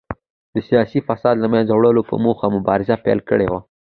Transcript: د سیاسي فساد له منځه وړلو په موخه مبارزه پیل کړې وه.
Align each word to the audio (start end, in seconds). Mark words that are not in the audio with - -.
د 0.53 0.55
سیاسي 0.67 0.99
فساد 1.07 1.35
له 1.41 1.47
منځه 1.53 1.71
وړلو 1.73 2.01
په 2.09 2.15
موخه 2.25 2.47
مبارزه 2.57 2.95
پیل 3.05 3.19
کړې 3.29 3.47
وه. 3.51 3.59